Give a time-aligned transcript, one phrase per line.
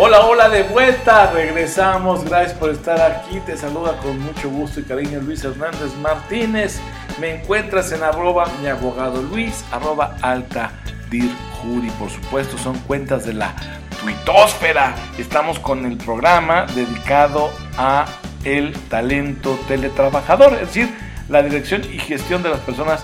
[0.00, 4.84] Hola, hola de vuelta, regresamos, gracias por estar aquí, te saluda con mucho gusto y
[4.84, 6.78] cariño Luis Hernández Martínez,
[7.20, 10.70] me encuentras en arroba mi abogado Luis, arroba alta
[11.10, 11.28] dir
[11.60, 13.56] jury, por supuesto son cuentas de la
[14.00, 18.06] tuitósfera, estamos con el programa dedicado a
[18.44, 20.96] el talento teletrabajador, es decir,
[21.28, 23.02] la dirección y gestión de las personas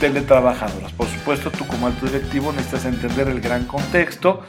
[0.00, 0.92] teletrabajadoras.
[0.92, 4.42] Por supuesto, tú como alto directivo necesitas entender el gran contexto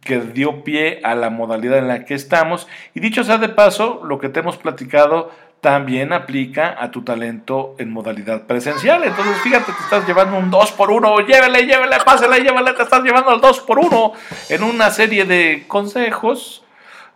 [0.00, 2.66] que dio pie a la modalidad en la que estamos.
[2.94, 7.74] Y dicho sea de paso, lo que te hemos platicado también aplica a tu talento
[7.78, 9.02] en modalidad presencial.
[9.04, 13.02] Entonces, fíjate, te estás llevando un 2 por 1 llévele, llévele, pásele, llévele, te estás
[13.02, 14.12] llevando al 2 por 1
[14.50, 16.64] en una serie de consejos,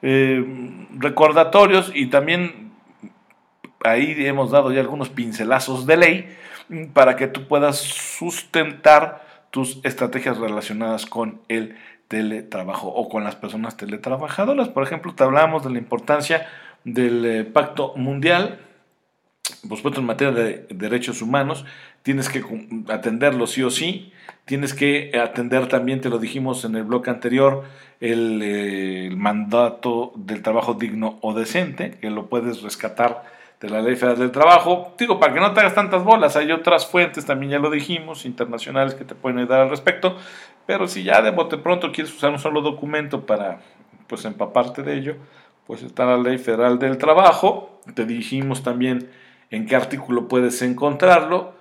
[0.02, 0.44] eh,
[0.98, 2.72] recordatorios y también
[3.84, 6.36] ahí hemos dado ya algunos pincelazos de ley
[6.92, 11.76] para que tú puedas sustentar tus estrategias relacionadas con el
[12.10, 14.68] teletrabajo o con las personas teletrabajadoras.
[14.68, 16.48] Por ejemplo, te hablamos de la importancia
[16.82, 18.58] del eh, Pacto Mundial,
[19.68, 21.64] por supuesto en materia de derechos humanos,
[22.02, 22.42] tienes que
[22.88, 24.12] atenderlo sí o sí,
[24.44, 27.62] tienes que atender también, te lo dijimos en el bloque anterior,
[28.00, 33.22] el, eh, el mandato del trabajo digno o decente, que lo puedes rescatar
[33.60, 34.94] de la Ley Federal del Trabajo.
[34.98, 38.24] Digo, para que no te hagas tantas bolas, hay otras fuentes, también ya lo dijimos,
[38.24, 40.16] internacionales que te pueden ayudar al respecto,
[40.70, 43.58] pero si ya de bote pronto quieres usar un solo documento para
[44.06, 45.16] pues empaparte de ello,
[45.66, 49.10] pues está la Ley Federal del Trabajo, te dijimos también
[49.50, 51.54] en qué artículo puedes encontrarlo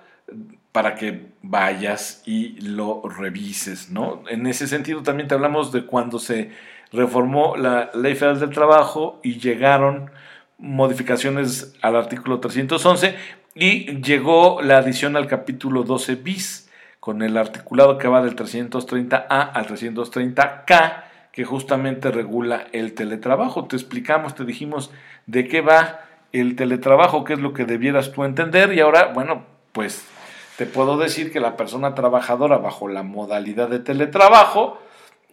[0.70, 4.22] para que vayas y lo revises, ¿no?
[4.28, 6.52] En ese sentido también te hablamos de cuando se
[6.92, 10.12] reformó la Ley Federal del Trabajo y llegaron
[10.56, 13.16] modificaciones al artículo 311
[13.56, 16.69] y llegó la adición al capítulo 12 bis
[17.00, 23.66] con el articulado que va del 330A al 330K que justamente regula el teletrabajo.
[23.66, 24.90] Te explicamos, te dijimos
[25.26, 26.00] de qué va
[26.32, 30.04] el teletrabajo, qué es lo que debieras tú entender y ahora, bueno, pues
[30.56, 34.80] te puedo decir que la persona trabajadora bajo la modalidad de teletrabajo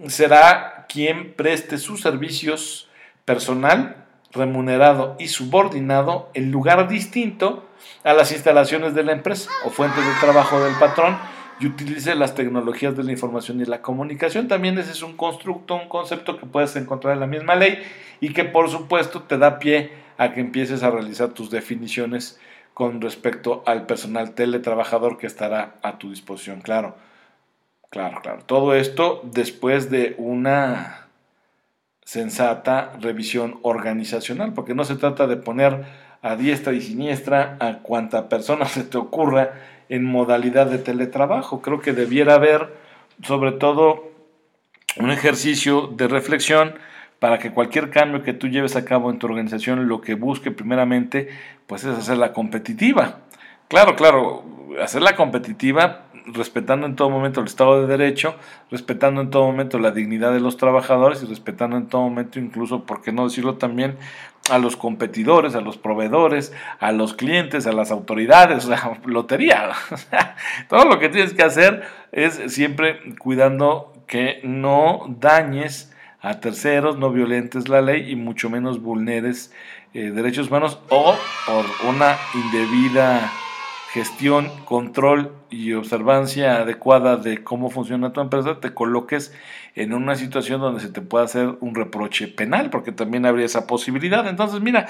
[0.07, 2.87] será quien preste sus servicios
[3.25, 7.65] personal remunerado y subordinado en lugar distinto
[8.03, 11.17] a las instalaciones de la empresa o fuentes de trabajo del patrón
[11.59, 14.47] y utilice las tecnologías de la información y la comunicación.
[14.47, 17.79] También ese es un constructo, un concepto que puedes encontrar en la misma ley
[18.19, 22.39] y que por supuesto te da pie a que empieces a realizar tus definiciones
[22.73, 26.61] con respecto al personal teletrabajador que estará a tu disposición.
[26.61, 26.95] Claro,
[27.89, 28.43] claro, claro.
[28.45, 31.07] Todo esto después de una
[32.03, 35.85] sensata revisión organizacional, porque no se trata de poner
[36.21, 39.53] a diestra y siniestra a cuanta persona se te ocurra
[39.89, 41.61] en modalidad de teletrabajo.
[41.61, 42.75] Creo que debiera haber,
[43.23, 44.11] sobre todo,
[44.97, 46.75] un ejercicio de reflexión
[47.19, 50.51] para que cualquier cambio que tú lleves a cabo en tu organización lo que busque
[50.51, 51.29] primeramente
[51.65, 53.19] pues es hacerla competitiva.
[53.67, 54.43] Claro, claro,
[54.81, 58.35] hacerla competitiva respetando en todo momento el Estado de Derecho,
[58.69, 62.83] respetando en todo momento la dignidad de los trabajadores y respetando en todo momento incluso,
[62.83, 63.97] por qué no decirlo también,
[64.49, 69.71] a los competidores, a los proveedores, a los clientes, a las autoridades, o sea, lotería.
[70.69, 77.11] todo lo que tienes que hacer es siempre cuidando que no dañes a terceros, no
[77.11, 79.53] violentes la ley y mucho menos vulneres
[79.93, 81.15] eh, derechos humanos o
[81.45, 83.31] por una indebida
[83.91, 89.33] gestión, control y observancia adecuada de cómo funciona tu empresa, te coloques
[89.75, 93.65] en una situación donde se te pueda hacer un reproche penal, porque también habría esa
[93.65, 94.27] posibilidad.
[94.27, 94.87] Entonces, mira,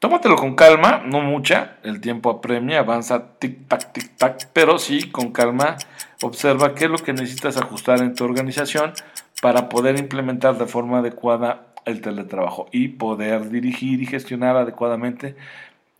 [0.00, 5.76] tómatelo con calma, no mucha, el tiempo apremia, avanza tic-tac, tic-tac, pero sí con calma,
[6.22, 8.92] observa qué es lo que necesitas ajustar en tu organización
[9.40, 15.36] para poder implementar de forma adecuada el teletrabajo y poder dirigir y gestionar adecuadamente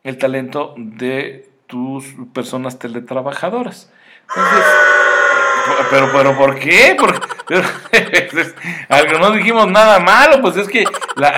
[0.03, 3.91] el talento de tus personas teletrabajadoras.
[5.91, 6.97] pero, pero, ¿por qué?
[6.97, 7.19] Porque,
[9.19, 10.85] no dijimos nada malo, pues es que
[11.17, 11.31] la,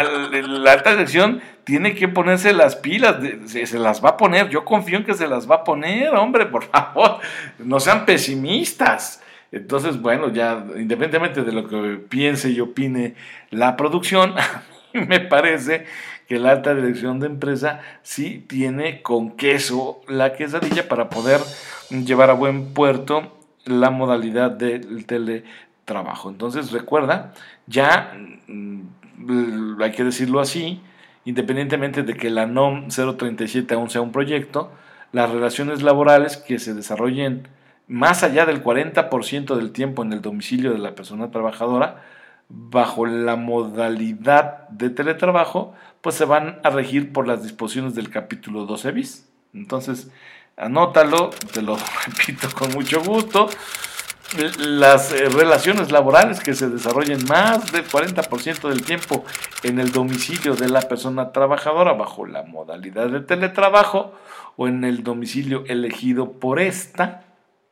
[0.70, 3.16] alta dirección tiene que ponerse las pilas,
[3.46, 6.44] se, las va a poner, yo confío en que se las va a poner, hombre,
[6.44, 7.20] por favor,
[7.58, 9.22] no sean pesimistas.
[9.50, 13.14] Entonces, bueno, ya independientemente de lo que piense y opine
[13.48, 14.34] la producción,
[14.92, 15.86] me parece
[16.28, 21.40] que la alta dirección de empresa sí tiene con queso la quesadilla para poder
[21.90, 26.30] llevar a buen puerto la modalidad del teletrabajo.
[26.30, 27.32] Entonces recuerda,
[27.66, 28.12] ya
[28.48, 30.80] mm, hay que decirlo así,
[31.24, 34.72] independientemente de que la NOM 037 aún sea un proyecto,
[35.12, 37.48] las relaciones laborales que se desarrollen
[37.88, 42.02] más allá del 40% del tiempo en el domicilio de la persona trabajadora
[42.48, 48.66] bajo la modalidad de teletrabajo, pues se van a regir por las disposiciones del capítulo
[48.66, 49.28] 12 bis.
[49.52, 50.10] Entonces,
[50.56, 51.76] anótalo, te lo
[52.06, 53.48] repito con mucho gusto.
[54.58, 59.24] Las eh, relaciones laborales que se desarrollen más del 40% del tiempo
[59.62, 64.14] en el domicilio de la persona trabajadora bajo la modalidad de teletrabajo
[64.56, 67.22] o en el domicilio elegido por esta,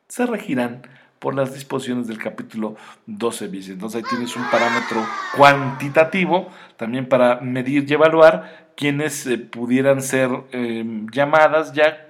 [0.07, 0.83] se regirán
[1.19, 2.75] por las disposiciones del capítulo
[3.05, 3.69] 12 bis.
[3.69, 10.29] Entonces ahí tienes un parámetro cuantitativo también para medir y evaluar quienes eh, pudieran ser
[10.51, 12.07] em, llamadas ya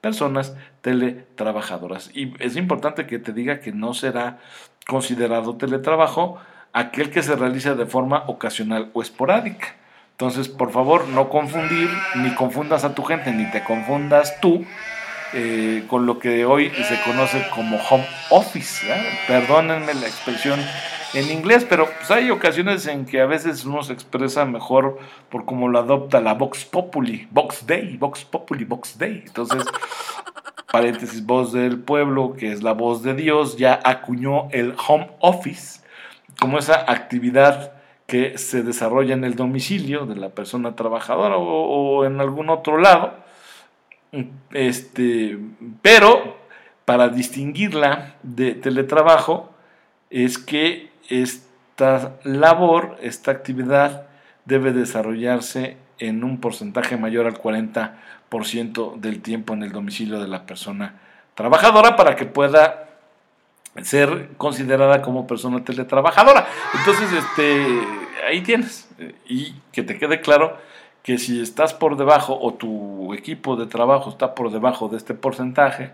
[0.00, 2.10] personas teletrabajadoras.
[2.14, 4.38] Y es importante que te diga que no será
[4.86, 6.38] considerado teletrabajo
[6.72, 9.74] aquel que se realiza de forma ocasional o esporádica.
[10.12, 14.64] Entonces, por favor, no confundir, ni confundas a tu gente, ni te confundas tú
[15.34, 18.86] eh, con lo que hoy se conoce como home office.
[19.26, 20.60] Perdónenme la expresión
[21.14, 24.98] en inglés, pero pues hay ocasiones en que a veces uno se expresa mejor
[25.30, 29.22] por cómo lo adopta la Vox Populi, Vox Day, Vox Populi, Vox Day.
[29.26, 29.64] Entonces,
[30.70, 35.80] paréntesis, voz del pueblo, que es la voz de Dios, ya acuñó el home office
[36.38, 37.72] como esa actividad
[38.06, 43.12] que se desarrolla en el domicilio de la persona trabajadora o, en algún otro lado.
[44.52, 45.38] Este,
[45.82, 46.38] pero
[46.84, 49.52] para distinguirla de teletrabajo
[50.10, 54.06] es que esta labor, esta actividad
[54.46, 60.46] debe desarrollarse en un porcentaje mayor al 40% del tiempo en el domicilio de la
[60.46, 60.94] persona
[61.34, 62.88] trabajadora para que pueda
[63.82, 66.46] ser considerada como persona teletrabajadora.
[66.78, 67.66] Entonces, este,
[68.26, 68.88] ahí tienes.
[69.28, 70.56] Y que te quede claro
[71.08, 75.14] que si estás por debajo o tu equipo de trabajo está por debajo de este
[75.14, 75.90] porcentaje,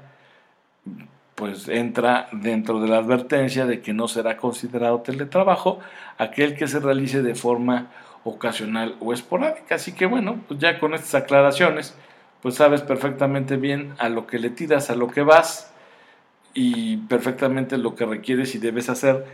[1.36, 5.78] pues entra dentro de la advertencia de que no será considerado teletrabajo
[6.18, 7.92] aquel que se realice de forma
[8.24, 9.76] ocasional o esporádica.
[9.76, 11.94] Así que bueno, pues ya con estas aclaraciones,
[12.42, 15.72] pues sabes perfectamente bien a lo que le tiras, a lo que vas
[16.54, 19.24] y perfectamente lo que requieres y debes hacer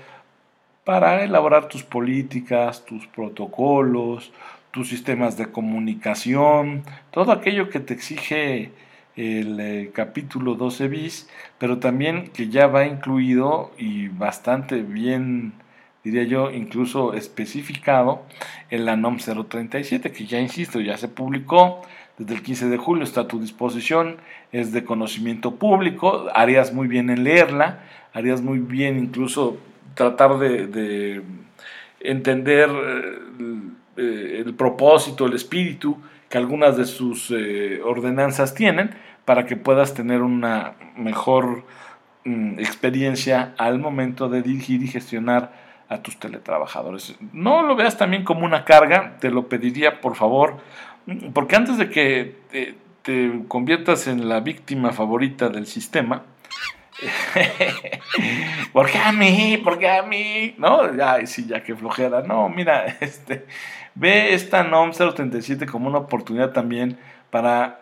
[0.84, 4.30] para elaborar tus políticas, tus protocolos,
[4.70, 8.70] tus sistemas de comunicación, todo aquello que te exige
[9.16, 11.28] el eh, capítulo 12 bis,
[11.58, 15.52] pero también que ya va incluido y bastante bien,
[16.04, 18.22] diría yo, incluso especificado
[18.70, 21.82] en la NOM 037, que ya insisto, ya se publicó.
[22.18, 24.18] Desde el 15 de julio, está a tu disposición,
[24.52, 27.80] es de conocimiento público, harías muy bien en leerla,
[28.12, 29.56] harías muy bien incluso
[29.94, 31.22] tratar de,
[32.00, 33.18] entender eh,
[34.00, 35.98] el propósito, el espíritu
[36.28, 38.94] que algunas de sus eh, ordenanzas tienen
[39.24, 41.64] para que puedas tener una mejor
[42.24, 45.52] mm, experiencia al momento de dirigir y gestionar
[45.88, 47.16] a tus teletrabajadores.
[47.32, 50.58] No lo veas también como una carga, te lo pediría por favor,
[51.34, 56.22] porque antes de que te, te conviertas en la víctima favorita del sistema,
[58.72, 59.58] ¿Por qué a mí?
[59.62, 60.54] ¿Por qué a mí?
[60.58, 60.94] ¿No?
[60.94, 62.22] ya sí, ya que flojera.
[62.22, 63.46] No, mira, este,
[63.94, 66.98] ve esta NOM 037 como una oportunidad también
[67.30, 67.80] para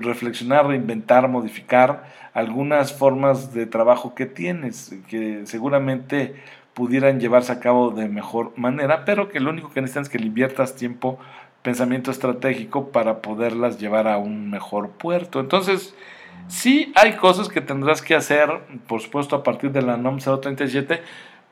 [0.00, 6.34] reflexionar, reinventar, modificar algunas formas de trabajo que tienes, que seguramente
[6.72, 10.18] pudieran llevarse a cabo de mejor manera, pero que lo único que necesitas es que
[10.18, 11.18] le inviertas tiempo,
[11.60, 15.38] pensamiento estratégico para poderlas llevar a un mejor puerto.
[15.38, 15.94] Entonces,
[16.48, 18.48] Sí hay cosas que tendrás que hacer,
[18.86, 21.02] por supuesto, a partir de la NOM 037,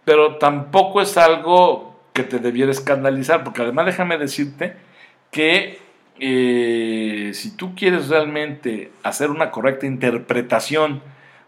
[0.04, 1.89] pero tampoco es algo
[2.22, 4.76] que te debiera escandalizar, porque además déjame decirte
[5.30, 5.78] que
[6.18, 11.02] eh, si tú quieres realmente hacer una correcta interpretación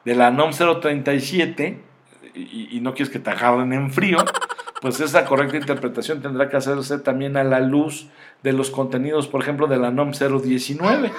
[0.04, 1.78] de la NOM 037
[2.34, 4.18] y, y no quieres que te agarren en frío,
[4.80, 8.08] pues esa correcta interpretación tendrá que hacerse también a la luz
[8.42, 11.12] de los contenidos, por ejemplo, de la NOM 019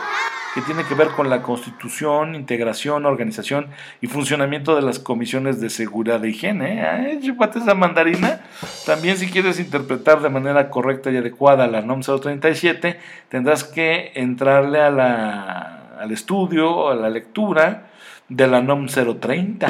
[0.54, 3.68] que tiene que ver con la constitución, integración, organización
[4.02, 6.82] y funcionamiento de las comisiones de seguridad de higiene.
[6.82, 7.20] ¿Eh?
[7.24, 8.42] Chupate esa mandarina.
[8.86, 14.80] También si quieres interpretar de manera correcta y adecuada la NOM 037, tendrás que entrarle
[14.80, 17.88] a la, al estudio, a la lectura
[18.30, 19.68] de la NOM 030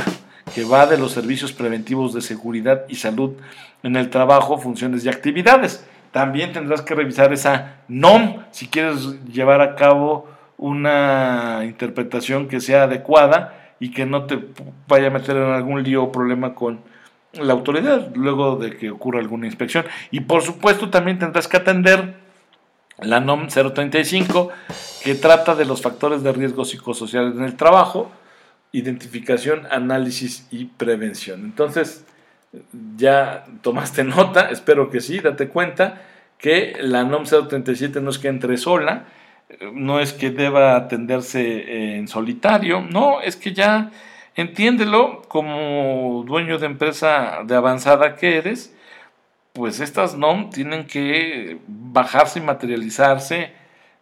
[0.53, 3.33] que va de los servicios preventivos de seguridad y salud
[3.81, 5.85] en el trabajo, funciones y actividades.
[6.11, 12.83] También tendrás que revisar esa NOM si quieres llevar a cabo una interpretación que sea
[12.83, 14.39] adecuada y que no te
[14.88, 16.79] vaya a meter en algún lío o problema con
[17.33, 19.86] la autoridad luego de que ocurra alguna inspección.
[20.12, 22.13] Y por supuesto también tendrás que atender
[23.00, 24.51] la NOM 035
[25.03, 28.12] que trata de los factores de riesgo psicosociales en el trabajo,
[28.72, 31.43] identificación, análisis y prevención.
[31.43, 32.05] Entonces,
[32.95, 36.01] ya tomaste nota, espero que sí, date cuenta
[36.38, 39.05] que la NOM 037 no es que entre sola,
[39.73, 43.91] no es que deba atenderse en solitario, no, es que ya
[44.35, 48.75] entiéndelo como dueño de empresa de avanzada que eres,
[49.53, 53.53] pues estas NOM tienen que bajarse y materializarse,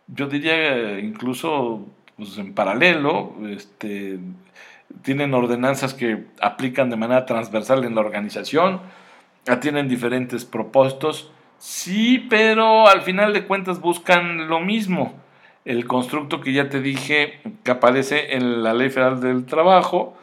[0.07, 4.19] yo diría incluso pues, en paralelo, este,
[5.01, 8.81] tienen ordenanzas que aplican de manera transversal en la organización,
[9.60, 15.13] tienen diferentes propósitos, sí, pero al final de cuentas buscan lo mismo.
[15.65, 20.18] El constructo que ya te dije que aparece en la Ley Federal del Trabajo,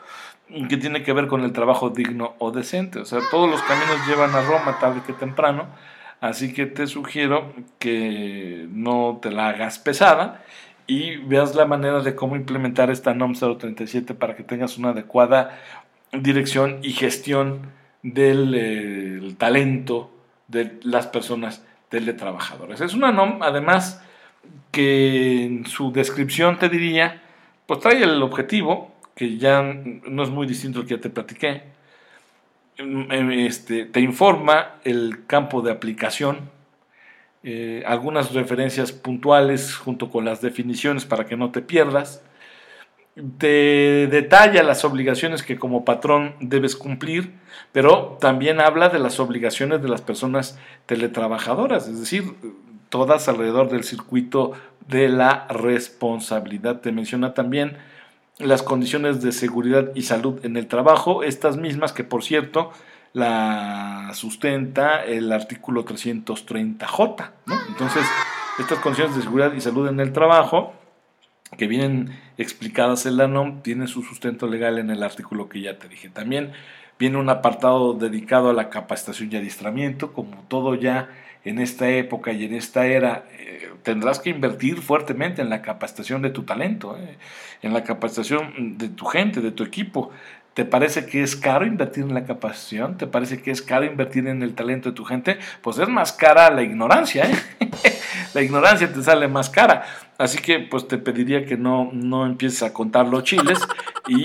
[0.69, 3.01] que tiene que ver con el trabajo digno o decente.
[3.01, 5.67] O sea, todos los caminos llevan a Roma tarde que temprano,
[6.21, 10.43] así que te sugiero que no te la hagas pesada
[10.87, 15.61] y veas la manera de cómo implementar esta NOM 037 para que tengas una adecuada
[16.13, 17.71] dirección y gestión
[18.03, 20.11] del eh, talento
[20.49, 22.81] de las personas teletrabajadoras.
[22.81, 24.03] Es una NOM, además,
[24.71, 27.23] que en su descripción te diría,
[27.67, 31.63] pues trae el objetivo, que ya no es muy distinto al que ya te platiqué,
[32.77, 36.51] em, este, te informa el campo de aplicación,
[37.43, 42.23] eh, algunas referencias puntuales junto con las definiciones para que no te pierdas.
[43.39, 47.33] Te detalla las obligaciones que como patrón debes cumplir,
[47.73, 52.35] pero también habla de las obligaciones de las personas teletrabajadoras, es decir,
[52.89, 54.53] todas alrededor del circuito
[54.87, 56.81] de la responsabilidad.
[56.81, 57.77] Te menciona también
[58.39, 62.73] las condiciones de seguridad y salud en el trabajo, estas mismas que por cierto
[63.13, 67.31] la sustenta el artículo 330J.
[67.69, 68.05] Entonces,
[68.59, 70.75] estas condiciones de seguridad y salud en el trabajo,
[71.57, 75.79] que vienen explicadas en la NOM, tienen su sustento legal en el artículo que ya
[75.79, 76.09] te dije.
[76.11, 76.53] También
[76.99, 81.09] viene un apartado dedicado a la capacitación y adiestramiento, como todo ya
[81.45, 86.23] en esta época y en esta era, eh, tendrás que invertir fuertemente en la capacitación
[86.23, 87.17] de tu talento, eh,
[87.63, 90.11] en la capacitación de tu gente, de tu equipo.
[90.55, 92.99] ¿Te parece que es caro invertir en la capacitación?
[92.99, 95.39] ¿Te parece que es caro invertir en el talento de tu gente?
[95.63, 97.37] Pues es más cara la ignorancia, ¿eh?
[98.35, 99.85] la ignorancia te sale más cara.
[100.19, 103.59] Así que pues te pediría que no, no empieces a contar los chiles
[104.09, 104.25] y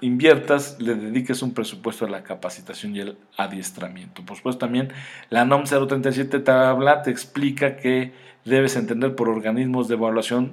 [0.00, 4.24] inviertas, le dediques un presupuesto a la capacitación y el adiestramiento.
[4.24, 4.92] Por supuesto también
[5.28, 8.12] la NOM 037 te habla, te explica que
[8.44, 10.52] debes entender por organismos de evaluación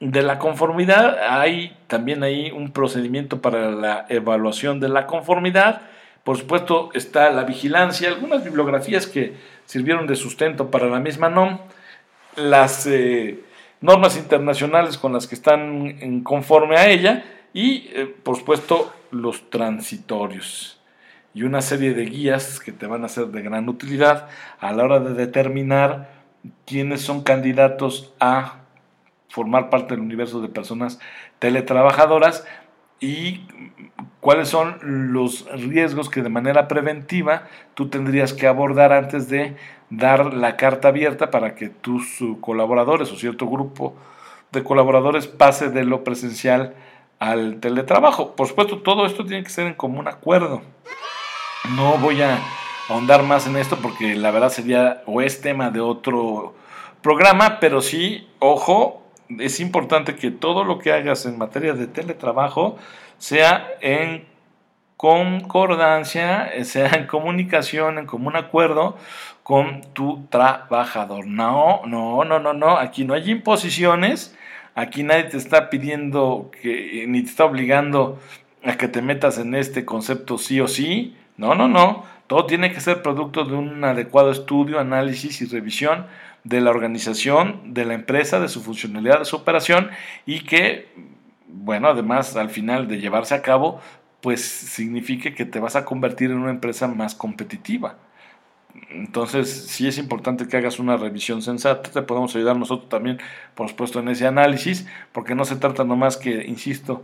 [0.00, 1.18] de la conformidad.
[1.28, 5.82] Hay también ahí un procedimiento para la evaluación de la conformidad.
[6.24, 11.58] Por supuesto está la vigilancia, algunas bibliografías que sirvieron de sustento para la misma NOM,
[12.36, 13.40] las eh,
[13.80, 20.80] normas internacionales con las que están conforme a ella y eh, por supuesto los transitorios
[21.34, 24.28] y una serie de guías que te van a ser de gran utilidad
[24.60, 26.22] a la hora de determinar
[26.66, 28.60] quiénes son candidatos a
[29.28, 30.98] formar parte del universo de personas
[31.38, 32.46] teletrabajadoras
[33.02, 33.44] y
[34.20, 34.78] cuáles son
[35.12, 39.56] los riesgos que de manera preventiva tú tendrías que abordar antes de
[39.90, 43.94] dar la carta abierta para que tus colaboradores o cierto grupo
[44.52, 46.74] de colaboradores pase de lo presencial
[47.18, 48.36] al teletrabajo.
[48.36, 50.62] Por supuesto, todo esto tiene que ser en común acuerdo.
[51.76, 52.38] No voy a
[52.88, 56.54] ahondar más en esto porque la verdad sería o es tema de otro
[57.02, 59.01] programa, pero sí, ojo,
[59.38, 62.78] es importante que todo lo que hagas en materia de teletrabajo
[63.18, 64.24] sea en
[64.96, 68.96] concordancia, sea en comunicación, en común acuerdo
[69.42, 71.26] con tu trabajador.
[71.26, 74.36] No, no, no, no, no, aquí no hay imposiciones,
[74.74, 78.20] aquí nadie te está pidiendo que ni te está obligando
[78.64, 81.16] a que te metas en este concepto sí o sí.
[81.36, 82.04] No, no, no.
[82.26, 86.06] Todo tiene que ser producto de un adecuado estudio, análisis y revisión
[86.44, 89.90] de la organización, de la empresa, de su funcionalidad, de su operación
[90.26, 90.88] y que,
[91.48, 93.80] bueno, además al final de llevarse a cabo,
[94.20, 97.96] pues signifique que te vas a convertir en una empresa más competitiva.
[98.90, 103.18] Entonces, sí es importante que hagas una revisión sensata, te podemos ayudar nosotros también,
[103.54, 107.02] por supuesto, en ese análisis, porque no se trata nomás que, insisto,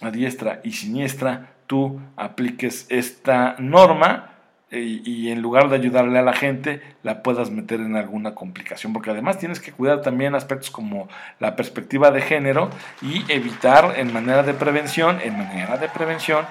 [0.00, 4.30] a diestra y siniestra, tú apliques esta norma
[4.72, 9.10] y, en lugar de ayudarle a la gente, la puedas meter en alguna complicación, porque
[9.10, 11.08] además tienes que cuidar también aspectos como
[11.40, 12.70] la perspectiva de género
[13.02, 16.46] y evitar en manera de prevención, en manera de prevención,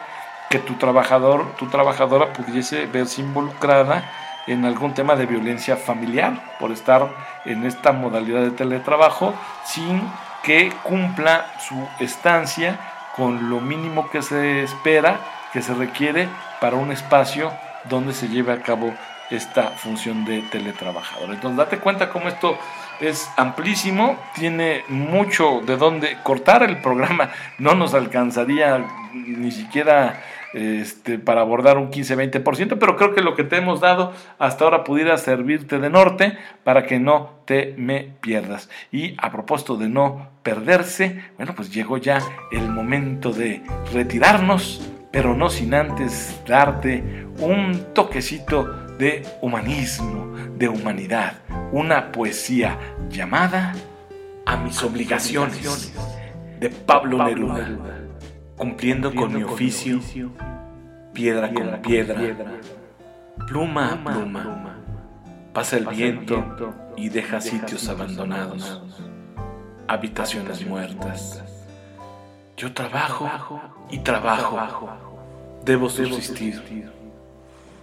[0.49, 4.03] que tu trabajador, tu trabajadora pudiese verse involucrada
[4.47, 7.07] en algún tema de violencia familiar por estar
[7.45, 9.33] en esta modalidad de teletrabajo
[9.63, 10.01] sin
[10.43, 12.79] que cumpla su estancia
[13.15, 15.19] con lo mínimo que se espera,
[15.53, 16.27] que se requiere
[16.59, 17.51] para un espacio
[17.85, 18.93] donde se lleve a cabo
[19.29, 21.29] esta función de teletrabajador.
[21.31, 22.57] Entonces, date cuenta cómo esto
[22.99, 30.21] es amplísimo, tiene mucho de dónde cortar el programa, no nos alcanzaría ni siquiera
[30.53, 34.83] este, para abordar un 15-20%, pero creo que lo que te hemos dado hasta ahora
[34.83, 38.69] pudiera servirte de norte para que no te me pierdas.
[38.91, 42.19] Y a propósito de no perderse, bueno, pues llegó ya
[42.51, 43.61] el momento de
[43.93, 44.81] retirarnos,
[45.11, 48.65] pero no sin antes darte un toquecito
[48.97, 51.33] de humanismo, de humanidad,
[51.71, 52.77] una poesía
[53.09, 53.73] llamada
[54.45, 55.93] A mis obligaciones
[56.59, 57.99] de Pablo Neruda
[58.59, 60.01] cumpliendo con mi oficio,
[61.13, 62.21] piedra con piedra,
[63.47, 64.75] pluma a pluma.
[65.53, 66.43] Pasa el viento
[66.97, 68.83] y deja sitios abandonados,
[69.87, 71.58] habitaciones muertas.
[72.59, 73.29] Yo trabajo
[73.89, 74.89] y trabajo,
[75.63, 76.91] debo subsistir.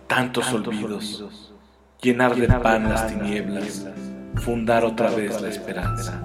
[0.06, 1.54] Tantos olvidos,
[2.02, 3.86] llenar de pan las tinieblas,
[4.34, 6.20] fundar otra vez la esperanza.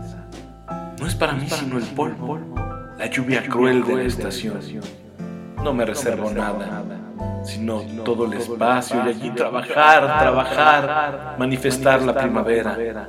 [0.99, 2.39] No es para mí sino el polvo.
[2.99, 4.59] la lluvia cruel de la estación.
[5.63, 6.83] No me reservo nada,
[7.45, 13.07] sino todo el espacio y allí trabajar, trabajar, manifestar la primavera.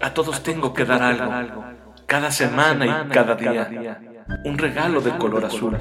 [0.00, 1.64] A todos tengo que dar algo,
[2.06, 4.00] cada semana y cada día.
[4.44, 5.76] Un regalo de color azul,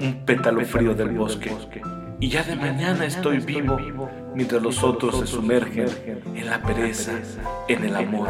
[0.00, 1.52] un pétalo frío del bosque.
[2.18, 3.78] Y ya de mañana estoy vivo
[4.34, 5.88] mientras los otros se sumergen
[6.34, 7.12] en la pereza,
[7.68, 8.28] en el amor.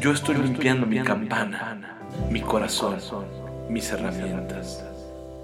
[0.00, 1.98] Yo estoy limpiando mi campana,
[2.30, 2.98] mi corazón
[3.68, 4.84] mis herramientas.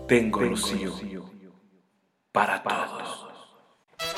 [0.07, 0.95] Tengo rocío
[2.33, 3.27] para todos.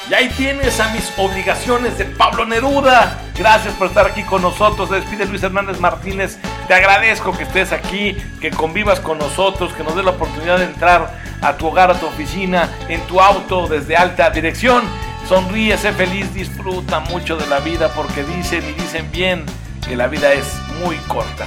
[0.09, 3.19] Y ahí tienes a mis obligaciones de Pablo Neruda.
[3.37, 4.88] Gracias por estar aquí con nosotros.
[4.88, 6.38] Se despide Luis Hernández Martínez.
[6.73, 10.64] Te agradezco que estés aquí, que convivas con nosotros, que nos dé la oportunidad de
[10.64, 14.83] entrar a tu hogar, a tu oficina, en tu auto desde alta dirección.
[15.29, 19.44] Sonríe, sé feliz, disfruta mucho de la vida porque dicen y dicen bien
[19.87, 20.46] que la vida es
[20.83, 21.46] muy corta.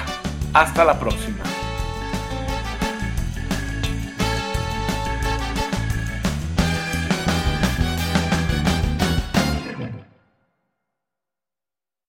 [0.54, 1.43] Hasta la próxima.